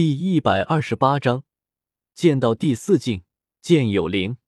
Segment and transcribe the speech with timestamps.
[0.00, 1.44] 第一百二十八章，
[2.14, 3.22] 见到第四境，
[3.60, 4.38] 剑有灵。